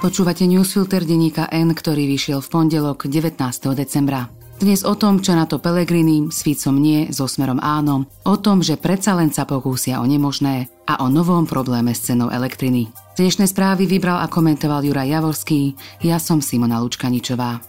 Počúvate 0.00 0.48
newsfilter 0.48 1.04
denníka 1.04 1.44
N, 1.52 1.76
ktorý 1.76 2.08
vyšiel 2.08 2.40
v 2.40 2.48
pondelok 2.48 3.04
19. 3.04 3.36
decembra. 3.76 4.32
Dnes 4.56 4.80
o 4.80 4.96
tom, 4.96 5.20
čo 5.20 5.36
na 5.36 5.44
to 5.44 5.60
Pelegrini, 5.60 6.24
s 6.32 6.40
Ficom 6.40 6.80
nie, 6.80 7.12
so 7.12 7.28
smerom 7.28 7.60
áno, 7.60 8.08
o 8.24 8.34
tom, 8.40 8.64
že 8.64 8.80
predsa 8.80 9.12
len 9.12 9.28
sa 9.28 9.44
pokúsia 9.44 10.00
o 10.00 10.08
nemožné 10.08 10.72
a 10.88 11.04
o 11.04 11.12
novom 11.12 11.44
probléme 11.44 11.92
s 11.92 12.08
cenou 12.08 12.32
elektriny. 12.32 12.88
Dnešné 13.20 13.44
správy 13.44 13.84
vybral 13.84 14.24
a 14.24 14.32
komentoval 14.32 14.88
Juraj 14.88 15.04
Javorský, 15.04 15.76
ja 16.00 16.16
som 16.16 16.40
Simona 16.40 16.80
Lučkaničová. 16.80 17.60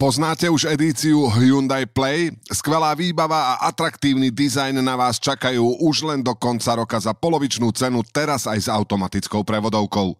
Poznáte 0.00 0.48
už 0.48 0.64
edíciu 0.64 1.28
Hyundai 1.28 1.84
Play? 1.84 2.32
Skvelá 2.48 2.96
výbava 2.96 3.52
a 3.52 3.68
atraktívny 3.68 4.32
dizajn 4.32 4.80
na 4.80 4.96
vás 4.96 5.20
čakajú 5.20 5.76
už 5.76 6.08
len 6.08 6.24
do 6.24 6.32
konca 6.32 6.72
roka 6.72 6.96
za 6.96 7.12
polovičnú 7.12 7.68
cenu, 7.76 8.00
teraz 8.08 8.48
aj 8.48 8.64
s 8.64 8.68
automatickou 8.72 9.44
prevodovkou. 9.44 10.16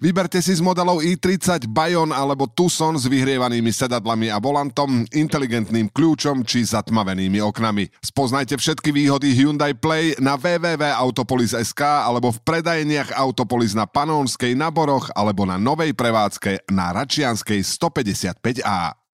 Vyberte 0.00 0.40
si 0.40 0.56
z 0.56 0.64
modelov 0.64 1.04
i30 1.04 1.68
Bayon 1.68 2.16
alebo 2.16 2.48
Tucson 2.48 2.96
s 2.96 3.04
vyhrievanými 3.04 3.68
sedadlami 3.68 4.32
a 4.32 4.40
volantom, 4.40 5.04
inteligentným 5.12 5.92
kľúčom 5.92 6.40
či 6.40 6.64
zatmavenými 6.64 7.44
oknami. 7.44 7.92
Spoznajte 8.00 8.56
všetky 8.56 8.88
výhody 8.88 9.36
Hyundai 9.36 9.76
Play 9.76 10.16
na 10.16 10.40
www.autopolis.sk 10.40 12.08
alebo 12.08 12.32
v 12.32 12.40
predajeniach 12.40 13.12
Autopolis 13.20 13.76
na 13.76 13.84
Panónskej, 13.84 14.56
na 14.56 14.72
Boroch 14.72 15.12
alebo 15.12 15.44
na 15.44 15.60
novej 15.60 15.92
prevádzke 15.92 16.72
na 16.72 16.96
Račianskej 16.96 17.60
155A. 17.60 19.09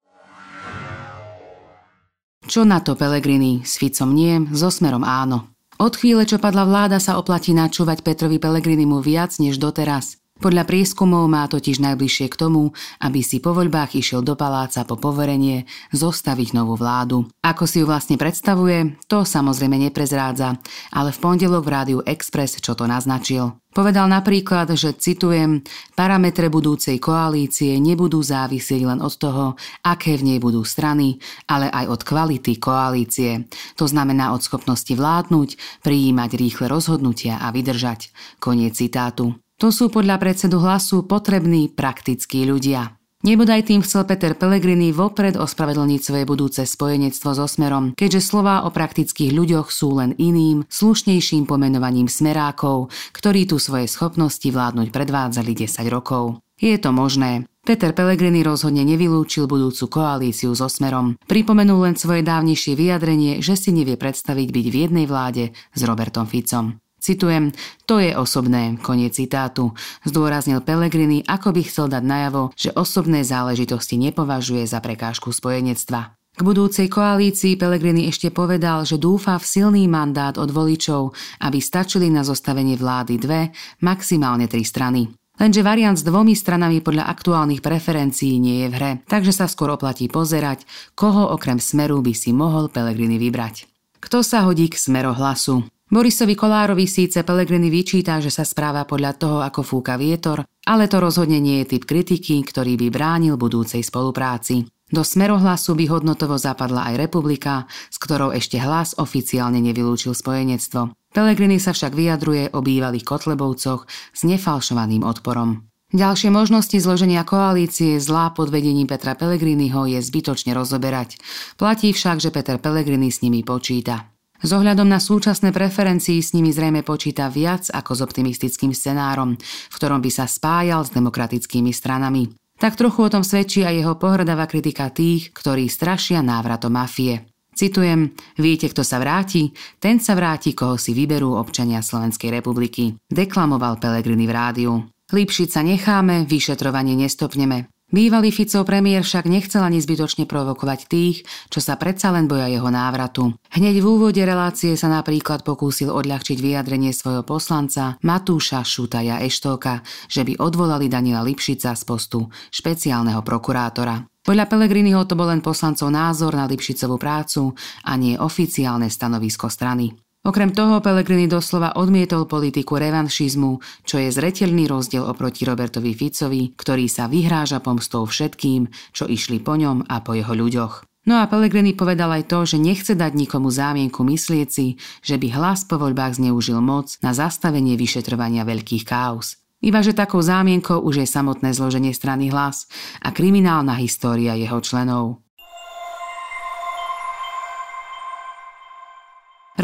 Čo 2.47 2.63
na 2.63 2.79
to 2.79 2.95
Pelegrini? 2.95 3.67
S 3.67 3.75
Ficom 3.75 4.15
nie, 4.15 4.39
so 4.55 4.71
smerom 4.71 5.03
áno. 5.03 5.51
Od 5.77 5.93
chvíle, 5.93 6.25
čo 6.25 6.41
padla 6.41 6.65
vláda, 6.65 7.03
sa 7.03 7.19
oplatí 7.19 7.53
načúvať 7.53 8.01
Petrovi 8.01 8.41
Pelegrinimu 8.41 9.03
viac 9.03 9.37
než 9.43 9.59
doteraz. 9.61 10.17
Podľa 10.37 10.69
prieskumov 10.69 11.25
má 11.33 11.49
totiž 11.49 11.81
najbližšie 11.81 12.29
k 12.29 12.37
tomu, 12.37 12.77
aby 13.01 13.25
si 13.25 13.41
po 13.41 13.57
voľbách 13.57 13.97
išiel 13.97 14.21
do 14.21 14.37
paláca 14.37 14.85
po 14.85 15.01
poverenie 15.01 15.65
zostaviť 15.97 16.53
novú 16.53 16.77
vládu. 16.77 17.25
Ako 17.41 17.65
si 17.65 17.81
ju 17.81 17.89
vlastne 17.89 18.21
predstavuje, 18.21 19.01
to 19.09 19.25
samozrejme 19.25 19.81
neprezrádza, 19.89 20.61
ale 20.93 21.17
v 21.17 21.21
pondelok 21.25 21.65
v 21.65 21.73
rádiu 21.73 21.99
Express 22.05 22.61
čo 22.61 22.77
to 22.77 22.85
naznačil. 22.85 23.57
Povedal 23.73 24.09
napríklad, 24.09 24.73
že 24.73 24.97
citujem, 24.97 25.61
parametre 25.97 26.49
budúcej 26.49 26.97
koalície 27.01 27.77
nebudú 27.77 28.21
závisieť 28.25 28.89
len 28.89 29.01
od 29.05 29.13
toho, 29.17 29.57
aké 29.85 30.17
v 30.17 30.33
nej 30.33 30.39
budú 30.41 30.65
strany, 30.65 31.21
ale 31.49 31.69
aj 31.69 31.85
od 31.85 32.01
kvality 32.01 32.57
koalície. 32.57 33.49
To 33.77 33.85
znamená 33.85 34.33
od 34.33 34.41
schopnosti 34.41 34.93
vládnuť, 34.93 35.81
prijímať 35.85 36.31
rýchle 36.41 36.73
rozhodnutia 36.73 37.37
a 37.37 37.53
vydržať. 37.53 38.13
Koniec 38.41 38.81
citátu. 38.81 39.46
To 39.57 39.73
sú 39.73 39.89
podľa 39.89 40.21
predsedu 40.21 40.61
hlasu 40.61 41.09
potrební 41.09 41.73
praktickí 41.73 42.45
ľudia. 42.45 42.97
Nebodaj 43.25 43.73
tým 43.73 43.81
chcel 43.81 44.05
Peter 44.05 44.37
Pellegrini 44.37 44.93
vopred 44.93 45.41
ospravedlniť 45.41 46.01
svoje 46.05 46.25
budúce 46.29 46.63
spojenectvo 46.69 47.33
so 47.33 47.49
Smerom, 47.49 47.97
keďže 47.97 48.21
slová 48.21 48.63
o 48.63 48.71
praktických 48.71 49.33
ľuďoch 49.33 49.73
sú 49.73 49.97
len 49.97 50.13
iným, 50.21 50.69
slušnejším 50.69 51.49
pomenovaním 51.49 52.07
smerákov, 52.07 52.93
ktorí 53.17 53.49
tu 53.49 53.57
svoje 53.57 53.89
schopnosti 53.89 54.45
vládnuť 54.45 54.93
predvádzali 54.93 55.53
10 55.57 55.89
rokov. 55.89 56.45
Je 56.61 56.77
to 56.77 56.93
možné. 56.93 57.49
Peter 57.67 57.91
Pellegrini 57.91 58.47
rozhodne 58.47 58.87
nevylúčil 58.87 59.51
budúcu 59.51 59.91
koalíciu 59.91 60.55
so 60.55 60.71
Smerom. 60.71 61.19
Pripomenul 61.27 61.83
len 61.83 61.97
svoje 61.99 62.23
dávnejšie 62.23 62.79
vyjadrenie, 62.79 63.43
že 63.43 63.59
si 63.59 63.75
nevie 63.75 63.99
predstaviť 63.99 64.49
byť 64.55 64.67
v 64.71 64.77
jednej 64.87 65.07
vláde 65.11 65.51
s 65.75 65.81
Robertom 65.83 66.31
Ficom. 66.31 66.79
Citujem, 67.07 67.55
to 67.87 68.03
je 68.03 68.11
osobné, 68.19 68.83
koniec 68.83 69.15
citátu. 69.15 69.71
Zdôraznil 70.03 70.59
Pellegrini, 70.59 71.23
ako 71.23 71.55
by 71.55 71.63
chcel 71.63 71.87
dať 71.87 72.03
najavo, 72.03 72.51
že 72.59 72.75
osobné 72.75 73.23
záležitosti 73.23 73.95
nepovažuje 73.95 74.67
za 74.67 74.83
prekážku 74.83 75.31
spojenectva. 75.31 76.19
K 76.35 76.41
budúcej 76.43 76.91
koalícii 76.91 77.55
Pellegrini 77.55 78.11
ešte 78.11 78.35
povedal, 78.35 78.83
že 78.83 78.99
dúfa 78.99 79.39
v 79.39 79.47
silný 79.47 79.87
mandát 79.87 80.35
od 80.35 80.51
voličov, 80.51 81.15
aby 81.47 81.63
stačili 81.63 82.11
na 82.11 82.27
zostavenie 82.27 82.75
vlády 82.75 83.23
dve, 83.23 83.55
maximálne 83.87 84.51
tri 84.51 84.67
strany. 84.67 85.07
Lenže 85.39 85.63
variant 85.63 85.95
s 85.95 86.03
dvomi 86.03 86.35
stranami 86.35 86.83
podľa 86.83 87.07
aktuálnych 87.07 87.63
preferencií 87.63 88.43
nie 88.43 88.67
je 88.67 88.69
v 88.73 88.77
hre, 88.83 88.93
takže 89.07 89.31
sa 89.31 89.47
skôr 89.47 89.71
oplatí 89.71 90.11
pozerať, 90.11 90.67
koho 90.99 91.31
okrem 91.31 91.63
smeru 91.63 92.03
by 92.03 92.19
si 92.19 92.35
mohol 92.35 92.67
Pellegrini 92.67 93.15
vybrať. 93.15 93.71
Kto 94.03 94.27
sa 94.27 94.43
hodí 94.43 94.67
k 94.67 94.75
smerohlasu? 94.75 95.76
Borisovi 95.87 96.35
Kolárovi 96.35 96.91
síce 96.91 97.23
Pelegrini 97.23 97.71
vyčíta, 97.71 98.19
že 98.19 98.35
sa 98.35 98.43
správa 98.43 98.83
podľa 98.83 99.13
toho, 99.15 99.39
ako 99.39 99.63
fúka 99.63 99.95
vietor, 99.95 100.43
ale 100.67 100.91
to 100.91 100.99
rozhodne 100.99 101.39
nie 101.39 101.63
je 101.63 101.79
typ 101.79 101.87
kritiky, 101.87 102.43
ktorý 102.43 102.75
by 102.75 102.91
bránil 102.91 103.39
budúcej 103.39 103.87
spolupráci. 103.87 104.67
Do 104.91 105.07
smerohlasu 105.07 105.79
by 105.79 105.87
hodnotovo 105.87 106.35
zapadla 106.43 106.91
aj 106.91 107.07
republika, 107.07 107.71
s 107.71 108.03
ktorou 108.03 108.35
ešte 108.35 108.59
hlas 108.59 108.99
oficiálne 108.99 109.63
nevylúčil 109.63 110.11
spojenectvo. 110.11 110.91
Pelegrini 111.15 111.63
sa 111.63 111.71
však 111.71 111.95
vyjadruje 111.95 112.51
o 112.51 112.59
bývalých 112.67 113.07
Kotlebovcoch 113.07 113.87
s 113.87 114.21
nefalšovaným 114.27 115.07
odporom. 115.07 115.71
Ďalšie 115.95 116.35
možnosti 116.35 116.83
zloženia 116.83 117.23
koalície 117.23 118.03
zlá 118.03 118.35
pod 118.35 118.51
vedením 118.51 118.91
Petra 118.91 119.15
Pelegriniho 119.15 119.87
je 119.87 120.03
zbytočne 120.03 120.51
rozoberať. 120.51 121.15
Platí 121.55 121.95
však, 121.95 122.19
že 122.19 122.35
Peter 122.35 122.59
Pellegrini 122.59 123.15
s 123.15 123.23
nimi 123.23 123.47
počíta. 123.47 124.16
S 124.43 124.51
ohľadom 124.53 124.89
na 124.89 125.01
súčasné 125.01 125.53
preferencii 125.53 126.21
s 126.21 126.37
nimi 126.37 126.53
zrejme 126.53 126.85
počíta 126.85 127.33
viac 127.33 127.73
ako 127.73 127.93
s 127.97 128.01
optimistickým 128.05 128.77
scenárom, 128.77 129.37
v 129.37 129.75
ktorom 129.77 130.01
by 130.05 130.11
sa 130.13 130.29
spájal 130.29 130.85
s 130.85 130.93
demokratickými 130.93 131.73
stranami. 131.73 132.33
Tak 132.57 132.77
trochu 132.81 133.05
o 133.05 133.13
tom 133.13 133.21
svedčí 133.21 133.69
aj 133.69 133.75
jeho 133.85 133.95
pohrdavá 134.01 134.49
kritika 134.49 134.89
tých, 134.89 135.33
ktorí 135.37 135.69
strašia 135.69 136.25
návratom 136.25 136.73
mafie. 136.73 137.29
Citujem, 137.57 138.13
viete, 138.37 138.69
kto 138.69 138.85
sa 138.85 139.01
vráti? 139.01 139.53
Ten 139.81 139.97
sa 139.97 140.13
vráti, 140.13 140.53
koho 140.53 140.77
si 140.77 140.93
vyberú 140.93 141.41
občania 141.41 141.81
Slovenskej 141.81 142.29
republiky. 142.29 142.97
Deklamoval 143.09 143.81
Pelegrini 143.81 144.29
v 144.29 144.33
rádiu. 144.37 144.73
Lípšiť 145.09 145.49
sa 145.49 145.65
necháme, 145.65 146.29
vyšetrovanie 146.29 146.93
nestopneme. 146.97 147.76
Bývalý 147.87 148.35
Ficov 148.35 148.67
premiér 148.67 149.07
však 149.07 149.31
nechcel 149.31 149.63
ani 149.63 149.79
zbytočne 149.79 150.27
provokovať 150.27 150.91
tých, 150.91 151.23
čo 151.47 151.63
sa 151.63 151.79
predsa 151.79 152.11
len 152.11 152.27
boja 152.27 152.51
jeho 152.51 152.67
návratu. 152.67 153.31
Hneď 153.55 153.79
v 153.79 153.87
úvode 153.87 154.19
relácie 154.19 154.75
sa 154.75 154.91
napríklad 154.91 155.47
pokúsil 155.47 155.95
odľahčiť 155.95 156.35
vyjadrenie 156.43 156.91
svojho 156.91 157.23
poslanca 157.23 157.95
Matúša 158.03 158.67
Šutaja 158.67 159.23
Eštóka, 159.23 159.87
že 160.11 160.27
by 160.27 160.35
odvolali 160.43 160.91
Daniela 160.91 161.23
Lipšica 161.23 161.79
z 161.79 161.83
postu 161.87 162.27
špeciálneho 162.51 163.23
prokurátora. 163.23 164.03
Podľa 164.27 164.51
Pelegriniho 164.51 165.07
to 165.07 165.15
bol 165.15 165.31
len 165.31 165.39
poslancov 165.39 165.87
názor 165.87 166.35
na 166.35 166.51
Lipšicovú 166.51 166.99
prácu 166.99 167.55
a 167.87 167.95
nie 167.95 168.19
oficiálne 168.19 168.91
stanovisko 168.91 169.47
strany. 169.47 169.95
Okrem 170.27 170.51
toho 170.51 170.83
Pellegrini 170.83 171.31
doslova 171.31 171.79
odmietol 171.79 172.27
politiku 172.27 172.83
revanšizmu, 172.83 173.63
čo 173.87 174.03
je 174.03 174.11
zretelný 174.11 174.67
rozdiel 174.67 175.07
oproti 175.07 175.47
Robertovi 175.47 175.95
Ficovi, 175.95 176.51
ktorý 176.51 176.91
sa 176.91 177.07
vyhráža 177.07 177.63
pomstou 177.63 178.03
všetkým, 178.03 178.67
čo 178.91 179.07
išli 179.07 179.39
po 179.39 179.55
ňom 179.55 179.87
a 179.87 180.03
po 180.03 180.19
jeho 180.19 180.35
ľuďoch. 180.35 180.83
No 181.07 181.23
a 181.23 181.31
Pellegrini 181.31 181.79
povedal 181.79 182.11
aj 182.11 182.27
to, 182.27 182.43
že 182.43 182.59
nechce 182.59 182.99
dať 182.99 183.15
nikomu 183.15 183.55
zámienku 183.55 184.03
myslieť 184.03 184.49
si, 184.51 184.83
že 185.07 185.15
by 185.15 185.31
hlas 185.39 185.63
po 185.63 185.79
voľbách 185.79 186.19
zneužil 186.19 186.59
moc 186.59 186.99
na 187.07 187.15
zastavenie 187.15 187.79
vyšetrovania 187.79 188.43
veľkých 188.43 188.83
káuz. 188.83 189.39
Iba 189.63 189.79
že 189.87 189.95
takou 189.95 190.27
zámienkou 190.27 190.83
už 190.83 191.07
je 191.07 191.07
samotné 191.07 191.55
zloženie 191.55 191.95
strany 191.95 192.35
hlas 192.35 192.67
a 192.99 193.15
kriminálna 193.15 193.79
história 193.79 194.35
jeho 194.35 194.59
členov. 194.59 195.26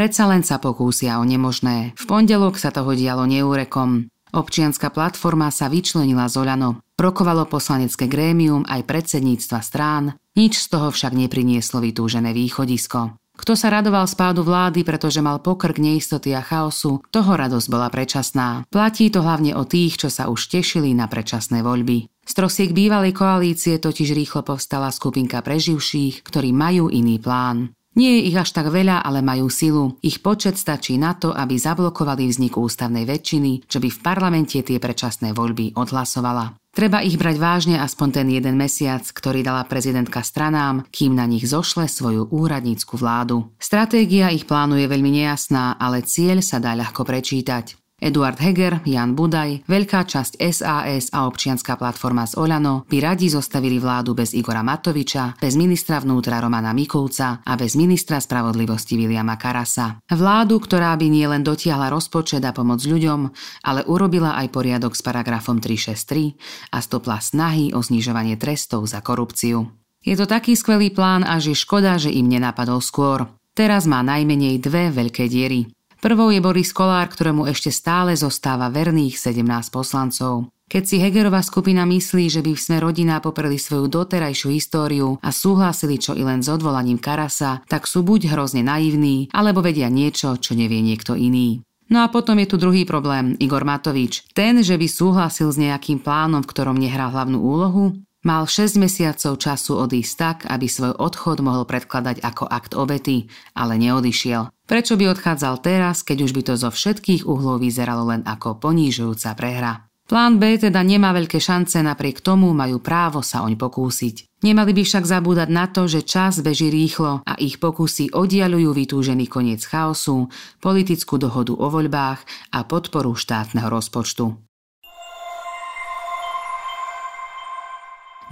Predsa 0.03 0.27
len 0.27 0.43
sa 0.43 0.59
pokúsia 0.59 1.23
o 1.23 1.25
nemožné. 1.25 1.95
V 1.95 2.05
pondelok 2.11 2.59
sa 2.59 2.75
toho 2.75 2.91
dialo 2.91 3.23
neúrekom. 3.23 4.11
Občianská 4.35 4.91
platforma 4.91 5.47
sa 5.55 5.71
vyčlenila 5.71 6.27
z 6.27 6.43
Oľano. 6.43 6.83
Rokovalo 6.99 7.47
poslanecké 7.47 8.11
grémium 8.11 8.67
aj 8.67 8.83
predsedníctva 8.83 9.63
strán, 9.63 10.19
nič 10.35 10.59
z 10.59 10.75
toho 10.75 10.91
však 10.91 11.15
neprinieslo 11.15 11.79
vytúžené 11.79 12.35
východisko. 12.35 13.15
Kto 13.15 13.55
sa 13.55 13.71
radoval 13.71 14.11
spádu 14.11 14.43
vlády, 14.43 14.83
pretože 14.83 15.23
mal 15.23 15.39
pokrk 15.39 15.79
neistoty 15.79 16.35
a 16.35 16.43
chaosu, 16.43 16.99
toho 17.15 17.39
radosť 17.39 17.71
bola 17.71 17.87
predčasná. 17.87 18.67
Platí 18.75 19.07
to 19.07 19.23
hlavne 19.23 19.55
o 19.55 19.63
tých, 19.63 20.03
čo 20.03 20.11
sa 20.11 20.27
už 20.27 20.51
tešili 20.51 20.99
na 20.99 21.07
predčasné 21.07 21.63
voľby. 21.63 22.11
Z 22.27 22.33
trosiek 22.35 22.75
bývalej 22.75 23.15
koalície 23.15 23.79
totiž 23.79 24.19
rýchlo 24.19 24.43
povstala 24.43 24.91
skupinka 24.91 25.39
preživších, 25.47 26.27
ktorí 26.27 26.51
majú 26.51 26.91
iný 26.91 27.23
plán. 27.23 27.71
Nie 27.93 28.17
je 28.17 28.33
ich 28.33 28.37
až 28.41 28.57
tak 28.57 28.73
veľa, 28.73 29.05
ale 29.05 29.21
majú 29.21 29.53
silu. 29.53 30.01
Ich 30.01 30.25
počet 30.25 30.57
stačí 30.57 30.97
na 30.97 31.13
to, 31.13 31.37
aby 31.37 31.61
zablokovali 31.61 32.25
vznik 32.25 32.57
ústavnej 32.57 33.05
väčšiny, 33.05 33.69
čo 33.69 33.85
by 33.85 33.89
v 33.93 34.03
parlamente 34.03 34.57
tie 34.65 34.81
predčasné 34.81 35.37
voľby 35.37 35.77
odhlasovala. 35.77 36.57
Treba 36.73 37.05
ich 37.05 37.21
brať 37.21 37.37
vážne 37.37 37.77
aspoň 37.77 38.09
ten 38.17 38.27
jeden 38.33 38.57
mesiac, 38.57 39.05
ktorý 39.05 39.45
dala 39.45 39.69
prezidentka 39.69 40.25
stranám, 40.25 40.89
kým 40.89 41.13
na 41.13 41.29
nich 41.29 41.45
zošle 41.45 41.85
svoju 41.85 42.33
úradnícku 42.33 42.97
vládu. 42.97 43.53
Stratégia 43.61 44.33
ich 44.33 44.49
plánu 44.49 44.81
je 44.81 44.89
veľmi 44.89 45.13
nejasná, 45.13 45.77
ale 45.77 46.01
cieľ 46.01 46.41
sa 46.41 46.65
dá 46.65 46.73
ľahko 46.73 47.05
prečítať. 47.05 47.82
Eduard 48.03 48.35
Heger, 48.43 48.83
Jan 48.83 49.15
Budaj, 49.15 49.63
veľká 49.71 50.03
časť 50.03 50.43
SAS 50.51 51.15
a 51.15 51.31
občianská 51.31 51.79
platforma 51.79 52.27
z 52.27 52.35
Oľano 52.35 52.83
by 52.91 52.99
radi 52.99 53.31
zostavili 53.31 53.79
vládu 53.79 54.19
bez 54.19 54.35
Igora 54.35 54.67
Matoviča, 54.67 55.39
bez 55.39 55.55
ministra 55.55 56.03
vnútra 56.03 56.43
Romana 56.43 56.75
Mikulca 56.75 57.39
a 57.47 57.53
bez 57.55 57.79
ministra 57.79 58.19
spravodlivosti 58.19 58.99
Viliama 58.99 59.39
Karasa. 59.39 60.03
Vládu, 60.11 60.59
ktorá 60.59 60.99
by 60.99 61.07
nielen 61.07 61.47
dotiahla 61.47 61.95
rozpočet 61.95 62.43
a 62.43 62.51
pomoc 62.51 62.83
ľuďom, 62.83 63.31
ale 63.63 63.87
urobila 63.87 64.35
aj 64.35 64.51
poriadok 64.51 64.99
s 64.99 65.07
paragrafom 65.07 65.63
363 65.63 66.75
a 66.75 66.83
stopla 66.83 67.23
snahy 67.23 67.71
o 67.71 67.79
znižovanie 67.87 68.35
trestov 68.35 68.83
za 68.91 68.99
korupciu. 68.99 69.71
Je 70.03 70.19
to 70.19 70.27
taký 70.27 70.59
skvelý 70.59 70.91
plán, 70.91 71.23
až 71.23 71.55
je 71.55 71.57
škoda, 71.63 71.95
že 72.03 72.11
im 72.11 72.27
nenapadol 72.27 72.83
skôr. 72.83 73.31
Teraz 73.55 73.87
má 73.87 74.03
najmenej 74.03 74.59
dve 74.59 74.91
veľké 74.91 75.31
diery. 75.31 75.71
Prvou 76.03 76.35
je 76.35 76.43
Boris 76.43 76.75
Kolár, 76.75 77.07
ktorému 77.15 77.47
ešte 77.47 77.71
stále 77.71 78.19
zostáva 78.19 78.67
verných 78.75 79.15
17 79.15 79.71
poslancov. 79.71 80.51
Keď 80.67 80.83
si 80.83 80.99
Hegerová 80.99 81.47
skupina 81.47 81.87
myslí, 81.87 82.27
že 82.27 82.43
by 82.43 82.59
v 82.59 82.65
sme 82.65 82.83
rodina 82.83 83.23
popreli 83.23 83.55
svoju 83.55 83.87
doterajšiu 83.87 84.51
históriu 84.51 85.23
a 85.23 85.31
súhlasili 85.31 86.03
čo 86.03 86.19
i 86.19 86.27
len 86.27 86.43
s 86.43 86.51
odvolaním 86.51 86.99
Karasa, 86.99 87.63
tak 87.71 87.87
sú 87.87 88.03
buď 88.03 88.35
hrozne 88.35 88.67
naivní, 88.67 89.31
alebo 89.31 89.63
vedia 89.63 89.87
niečo, 89.87 90.35
čo 90.43 90.59
nevie 90.59 90.83
niekto 90.83 91.15
iný. 91.15 91.63
No 91.87 92.03
a 92.03 92.11
potom 92.11 92.35
je 92.43 92.51
tu 92.51 92.59
druhý 92.59 92.83
problém, 92.83 93.39
Igor 93.39 93.63
Matovič. 93.63 94.27
Ten, 94.35 94.59
že 94.59 94.75
by 94.75 94.91
súhlasil 94.91 95.55
s 95.55 95.61
nejakým 95.63 96.03
plánom, 96.03 96.43
v 96.43 96.51
ktorom 96.51 96.83
nehral 96.83 97.15
hlavnú 97.15 97.39
úlohu, 97.39 97.95
Mal 98.23 98.47
6 98.47 98.79
mesiacov 98.79 99.35
času 99.35 99.83
odísť 99.83 100.15
tak, 100.15 100.39
aby 100.47 100.71
svoj 100.71 100.95
odchod 100.95 101.43
mohol 101.43 101.67
predkladať 101.67 102.23
ako 102.23 102.47
akt 102.47 102.79
obety, 102.79 103.27
ale 103.51 103.75
neodišiel. 103.83 104.47
Prečo 104.73 104.97
by 104.97 105.05
odchádzal 105.13 105.61
teraz, 105.61 106.01
keď 106.01 106.25
už 106.25 106.33
by 106.33 106.43
to 106.49 106.55
zo 106.57 106.73
všetkých 106.73 107.29
uhlov 107.29 107.61
vyzeralo 107.61 108.09
len 108.09 108.25
ako 108.25 108.57
ponížujúca 108.57 109.37
prehra? 109.37 109.85
Plán 110.09 110.41
B 110.41 110.57
teda 110.57 110.81
nemá 110.81 111.13
veľké 111.13 111.37
šance, 111.37 111.77
napriek 111.85 112.25
tomu 112.25 112.57
majú 112.57 112.81
právo 112.81 113.21
sa 113.21 113.45
oň 113.45 113.61
pokúsiť. 113.61 114.41
Nemali 114.41 114.73
by 114.73 114.81
však 114.89 115.05
zabúdať 115.05 115.53
na 115.53 115.69
to, 115.69 115.85
že 115.85 116.09
čas 116.09 116.41
beží 116.41 116.73
rýchlo 116.73 117.21
a 117.21 117.37
ich 117.37 117.61
pokusy 117.61 118.17
oddialujú 118.17 118.73
vytúžený 118.73 119.29
koniec 119.29 119.61
chaosu, 119.61 120.33
politickú 120.65 121.21
dohodu 121.21 121.53
o 121.53 121.69
voľbách 121.69 122.25
a 122.57 122.65
podporu 122.65 123.13
štátneho 123.13 123.69
rozpočtu. 123.69 124.41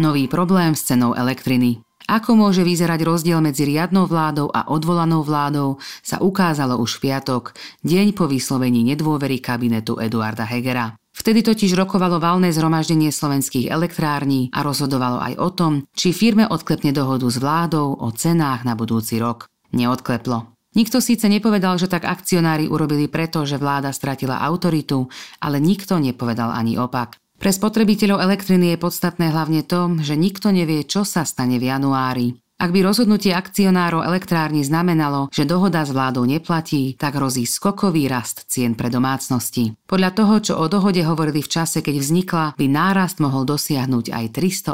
Nový 0.00 0.24
problém 0.24 0.72
s 0.72 0.88
cenou 0.88 1.12
elektriny. 1.12 1.84
Ako 2.10 2.34
môže 2.34 2.66
vyzerať 2.66 3.06
rozdiel 3.06 3.38
medzi 3.38 3.62
riadnou 3.62 4.10
vládou 4.10 4.50
a 4.50 4.66
odvolanou 4.66 5.22
vládou, 5.22 5.78
sa 6.02 6.18
ukázalo 6.18 6.74
už 6.82 6.98
v 6.98 7.06
piatok, 7.06 7.54
deň 7.86 8.18
po 8.18 8.26
vyslovení 8.26 8.82
nedôvery 8.82 9.38
kabinetu 9.38 9.94
Eduarda 9.94 10.42
Hegera. 10.42 10.98
Vtedy 11.14 11.46
totiž 11.46 11.70
rokovalo 11.78 12.18
valné 12.18 12.50
zhromaždenie 12.50 13.14
slovenských 13.14 13.70
elektrární 13.70 14.50
a 14.50 14.66
rozhodovalo 14.66 15.22
aj 15.22 15.34
o 15.38 15.48
tom, 15.54 15.72
či 15.94 16.10
firme 16.10 16.50
odklepne 16.50 16.90
dohodu 16.90 17.30
s 17.30 17.38
vládou 17.38 17.94
o 17.94 18.08
cenách 18.10 18.66
na 18.66 18.74
budúci 18.74 19.22
rok. 19.22 19.46
Neodkleplo. 19.70 20.50
Nikto 20.74 20.98
síce 20.98 21.30
nepovedal, 21.30 21.78
že 21.78 21.86
tak 21.86 22.10
akcionári 22.10 22.66
urobili 22.66 23.06
preto, 23.06 23.46
že 23.46 23.54
vláda 23.54 23.94
stratila 23.94 24.42
autoritu, 24.42 25.06
ale 25.38 25.62
nikto 25.62 26.02
nepovedal 26.02 26.50
ani 26.50 26.74
opak. 26.74 27.22
Pre 27.40 27.48
spotrebiteľov 27.48 28.20
elektriny 28.20 28.76
je 28.76 28.82
podstatné 28.84 29.32
hlavne 29.32 29.64
to, 29.64 29.96
že 30.04 30.12
nikto 30.12 30.52
nevie, 30.52 30.84
čo 30.84 31.08
sa 31.08 31.24
stane 31.24 31.56
v 31.56 31.72
januári. 31.72 32.36
Ak 32.60 32.76
by 32.76 32.84
rozhodnutie 32.84 33.32
akcionárov 33.32 34.04
elektrárni 34.04 34.60
znamenalo, 34.60 35.32
že 35.32 35.48
dohoda 35.48 35.80
s 35.80 35.88
vládou 35.88 36.28
neplatí, 36.28 36.92
tak 37.00 37.16
hrozí 37.16 37.48
skokový 37.48 38.12
rast 38.12 38.44
cien 38.52 38.76
pre 38.76 38.92
domácnosti. 38.92 39.72
Podľa 39.88 40.10
toho, 40.12 40.34
čo 40.44 40.54
o 40.60 40.68
dohode 40.68 41.00
hovorili 41.00 41.40
v 41.40 41.48
čase, 41.48 41.80
keď 41.80 41.96
vznikla, 42.04 42.44
by 42.60 42.66
nárast 42.68 43.24
mohol 43.24 43.48
dosiahnuť 43.48 44.12
aj 44.12 44.24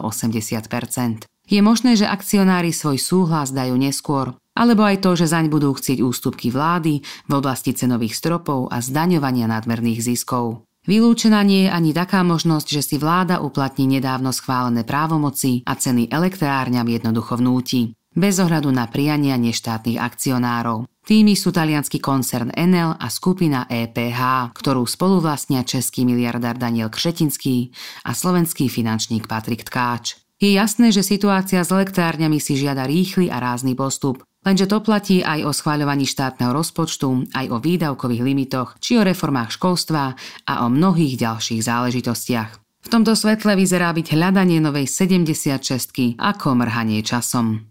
380% 0.03 1.31
Je 1.47 1.63
možné, 1.63 1.95
že 1.95 2.11
akcionári 2.11 2.75
svoj 2.75 2.99
súhlas 2.99 3.55
dajú 3.55 3.79
neskôr, 3.79 4.35
alebo 4.59 4.83
aj 4.83 5.07
to, 5.07 5.15
že 5.15 5.31
zaň 5.31 5.47
budú 5.55 5.71
chcieť 5.71 6.03
ústupky 6.03 6.51
vlády 6.51 7.07
v 7.31 7.33
oblasti 7.39 7.71
cenových 7.71 8.19
stropov 8.19 8.75
a 8.75 8.83
zdaňovania 8.83 9.47
nadmerných 9.47 10.03
ziskov. 10.03 10.66
Vylúčená 10.87 11.43
nie 11.43 11.67
je 11.67 11.71
ani 11.75 11.91
taká 11.91 12.23
možnosť, 12.23 12.79
že 12.79 12.83
si 12.83 12.97
vláda 12.97 13.43
uplatní 13.43 13.91
nedávno 13.91 14.31
schválené 14.31 14.87
právomoci 14.87 15.67
a 15.67 15.75
ceny 15.75 16.07
elektrárňam 16.15 16.87
jednoducho 16.87 17.43
vnúti, 17.43 17.91
bez 18.15 18.39
ohľadu 18.39 18.71
na 18.71 18.87
priania 18.87 19.35
neštátnych 19.35 19.99
akcionárov. 19.99 20.87
Tými 21.03 21.35
sú 21.35 21.51
talianský 21.51 21.99
koncern 21.99 22.55
Enel 22.55 22.95
a 22.95 23.07
skupina 23.11 23.67
EPH, 23.67 24.55
ktorú 24.55 24.87
spoluvlastnia 24.87 25.67
český 25.67 26.07
miliardár 26.07 26.55
Daniel 26.55 26.91
Kšetinský 26.91 27.75
a 28.07 28.15
slovenský 28.15 28.71
finančník 28.71 29.27
Patrik 29.27 29.67
Tkáč. 29.67 30.23
Je 30.39 30.55
jasné, 30.55 30.93
že 30.95 31.01
situácia 31.03 31.65
s 31.65 31.73
elektrárňami 31.73 32.39
si 32.39 32.55
žiada 32.55 32.85
rýchly 32.85 33.27
a 33.33 33.43
rázny 33.43 33.75
postup, 33.75 34.23
Lenže 34.47 34.71
to 34.71 34.79
platí 34.79 35.27
aj 35.27 35.43
o 35.43 35.51
schváľovaní 35.51 36.07
štátneho 36.07 36.55
rozpočtu, 36.55 37.35
aj 37.35 37.51
o 37.51 37.59
výdavkových 37.59 38.23
limitoch, 38.23 38.79
či 38.79 38.95
o 38.95 39.03
reformách 39.03 39.59
školstva 39.59 40.15
a 40.47 40.53
o 40.63 40.71
mnohých 40.71 41.19
ďalších 41.19 41.67
záležitostiach. 41.67 42.51
V 42.87 42.89
tomto 42.95 43.19
svetle 43.19 43.59
vyzerá 43.59 43.91
byť 43.91 44.15
hľadanie 44.15 44.63
novej 44.63 44.87
76 44.87 46.15
ako 46.15 46.49
mrhanie 46.63 47.03
časom. 47.03 47.67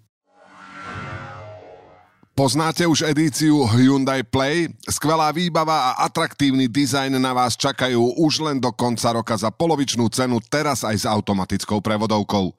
Poznáte 2.35 2.83
už 2.83 3.07
edíciu 3.07 3.63
Hyundai 3.63 4.27
Play? 4.27 4.67
Skvelá 4.83 5.31
výbava 5.31 5.95
a 5.95 6.03
atraktívny 6.03 6.67
dizajn 6.67 7.15
na 7.15 7.31
vás 7.31 7.55
čakajú 7.55 8.19
už 8.19 8.43
len 8.43 8.59
do 8.59 8.75
konca 8.75 9.15
roka 9.15 9.39
za 9.39 9.55
polovičnú 9.55 10.11
cenu, 10.11 10.43
teraz 10.43 10.83
aj 10.83 10.95
s 10.99 11.05
automatickou 11.07 11.79
prevodovkou. 11.79 12.51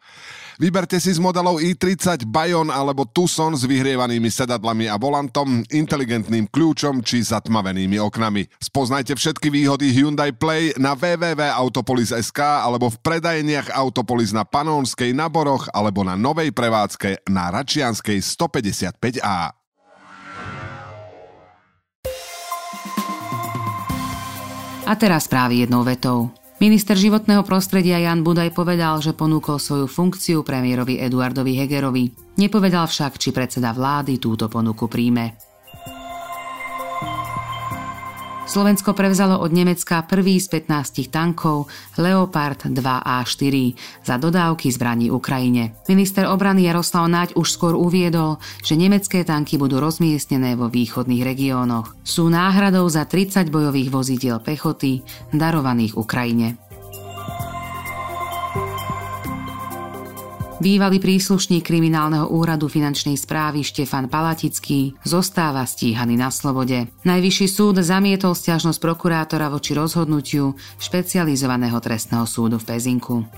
Vyberte 0.56 0.96
si 0.96 1.12
z 1.12 1.20
modelov 1.20 1.60
i30, 1.60 2.24
Bayon 2.24 2.72
alebo 2.72 3.04
Tucson 3.04 3.52
s 3.52 3.68
vyhrievanými 3.68 4.32
sedadlami 4.32 4.88
a 4.88 4.96
volantom, 4.96 5.60
inteligentným 5.68 6.48
kľúčom 6.48 7.04
či 7.04 7.20
zatmavenými 7.20 8.00
oknami. 8.00 8.48
Spoznajte 8.56 9.20
všetky 9.20 9.52
výhody 9.52 9.92
Hyundai 9.92 10.32
Play 10.32 10.72
na 10.80 10.96
www.autopolis.sk 10.96 12.40
alebo 12.40 12.88
v 12.88 12.96
predajeniach 13.04 13.68
Autopolis 13.76 14.32
na 14.32 14.48
Panónskej 14.48 15.12
na 15.12 15.28
Boroch 15.28 15.68
alebo 15.76 16.00
na 16.00 16.16
novej 16.16 16.56
prevádzke 16.56 17.28
na 17.28 17.52
Račianskej 17.52 18.24
155A. 18.24 19.52
A 24.86 24.92
teraz 24.96 25.28
správy 25.28 25.68
jednou 25.68 25.84
vetou. 25.84 26.45
Minister 26.56 26.96
životného 26.96 27.44
prostredia 27.44 28.00
Jan 28.00 28.24
Budaj 28.24 28.48
povedal, 28.56 28.96
že 29.04 29.12
ponúkol 29.12 29.60
svoju 29.60 29.84
funkciu 29.84 30.40
premiérovi 30.40 30.96
Eduardovi 30.96 31.52
Hegerovi. 31.52 32.08
Nepovedal 32.40 32.88
však, 32.88 33.20
či 33.20 33.28
predseda 33.28 33.76
vlády 33.76 34.16
túto 34.16 34.48
ponuku 34.48 34.88
príjme. 34.88 35.36
Slovensko 38.46 38.94
prevzalo 38.94 39.42
od 39.42 39.50
Nemecka 39.50 40.06
prvý 40.06 40.38
z 40.38 40.46
15 40.70 41.10
tankov 41.10 41.66
Leopard 41.98 42.70
2A4 42.70 43.74
za 44.06 44.14
dodávky 44.22 44.70
zbraní 44.70 45.10
Ukrajine. 45.10 45.74
Minister 45.90 46.30
obrany 46.30 46.70
Jaroslav 46.70 47.10
Naď 47.10 47.34
už 47.34 47.50
skôr 47.50 47.74
uviedol, 47.74 48.38
že 48.62 48.78
nemecké 48.78 49.26
tanky 49.26 49.58
budú 49.58 49.82
rozmiestnené 49.82 50.54
vo 50.54 50.70
východných 50.70 51.26
regiónoch. 51.26 51.98
Sú 52.06 52.30
náhradou 52.30 52.86
za 52.86 53.02
30 53.02 53.50
bojových 53.50 53.90
vozidiel 53.90 54.38
pechoty 54.38 55.02
darovaných 55.34 55.98
Ukrajine. 55.98 56.65
Bývalý 60.56 61.04
príslušník 61.04 61.68
kriminálneho 61.68 62.32
úradu 62.32 62.72
finančnej 62.72 63.20
správy 63.20 63.60
Štefan 63.60 64.08
Palatický 64.08 64.96
zostáva 65.04 65.68
stíhaný 65.68 66.16
na 66.16 66.32
slobode. 66.32 66.88
Najvyšší 67.04 67.46
súd 67.46 67.84
zamietol 67.84 68.32
stiažnosť 68.32 68.80
prokurátora 68.80 69.52
voči 69.52 69.76
rozhodnutiu 69.76 70.56
špecializovaného 70.80 71.76
trestného 71.76 72.24
súdu 72.24 72.56
v 72.56 72.72
Pezinku. 72.72 73.28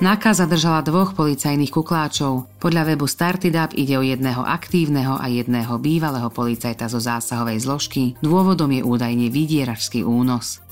NAKA 0.00 0.32
zadržala 0.32 0.80
dvoch 0.80 1.12
policajných 1.12 1.72
kukláčov. 1.72 2.48
Podľa 2.60 2.92
webu 2.92 3.04
Startidab 3.04 3.76
ide 3.76 4.00
o 4.00 4.04
jedného 4.04 4.44
aktívneho 4.44 5.20
a 5.20 5.28
jedného 5.28 5.76
bývalého 5.76 6.32
policajta 6.32 6.88
zo 6.88 7.00
zásahovej 7.04 7.60
zložky. 7.60 8.16
Dôvodom 8.24 8.72
je 8.72 8.80
údajne 8.80 9.28
vydieračský 9.28 10.04
únos. 10.04 10.63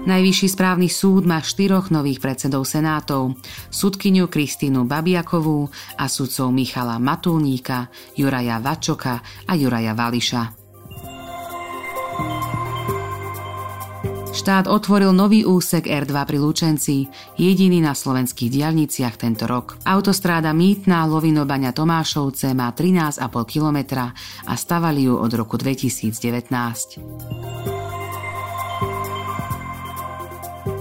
Najvyšší 0.00 0.48
správny 0.56 0.88
súd 0.88 1.28
má 1.28 1.44
štyroch 1.44 1.92
nových 1.92 2.24
predsedov 2.24 2.64
senátov, 2.64 3.36
sudkyňu 3.68 4.32
Kristínu 4.32 4.88
Babiakovú 4.88 5.68
a 6.00 6.08
sudcov 6.08 6.48
Michala 6.56 6.96
Matulníka, 6.96 7.92
Juraja 8.16 8.64
Vačoka 8.64 9.20
a 9.44 9.52
Juraja 9.52 9.92
Vališa. 9.92 10.42
Štát 14.30 14.72
otvoril 14.72 15.12
nový 15.12 15.44
úsek 15.44 15.84
R2 15.84 16.14
pri 16.24 16.38
Lučenci, 16.40 17.04
jediný 17.36 17.84
na 17.84 17.92
slovenských 17.92 18.48
diaľniciach 18.48 19.20
tento 19.20 19.44
rok. 19.44 19.76
Autostráda 19.84 20.56
Mýtna 20.56 21.04
Lovinobaňa 21.10 21.76
Tomášovce 21.76 22.56
má 22.56 22.72
13,5 22.72 23.20
km 23.44 24.08
a 24.48 24.52
stavali 24.56 25.10
ju 25.10 25.18
od 25.18 25.32
roku 25.34 25.60
2019. 25.60 27.49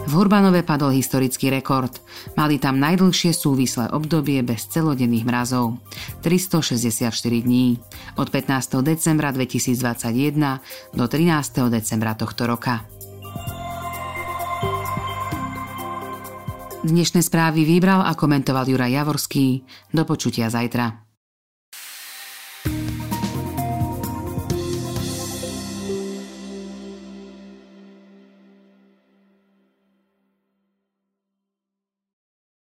V 0.10 0.18
Hurbanove 0.18 0.66
padol 0.66 0.98
historický 0.98 1.54
rekord. 1.54 2.01
Mali 2.34 2.58
tam 2.58 2.82
najdlhšie 2.82 3.30
súvislé 3.30 3.94
obdobie 3.94 4.42
bez 4.42 4.66
celodenných 4.66 5.22
mrazov. 5.22 5.78
364 6.25 7.13
dní. 7.46 7.78
Od 8.18 8.25
15. 8.25 8.82
decembra 8.82 9.30
2021 9.30 10.98
do 10.98 11.06
13. 11.06 11.70
decembra 11.70 12.18
tohto 12.18 12.50
roka. 12.50 12.89
Dnešné 16.82 17.22
správy 17.22 17.62
vybral 17.70 18.01
a 18.01 18.18
komentoval 18.18 18.66
Juraj 18.66 18.89
Javorský. 18.89 19.62
Do 19.94 20.10
počutia 20.10 20.50
zajtra. 20.50 21.09